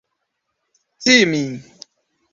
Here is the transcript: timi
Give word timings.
timi 1.03 1.43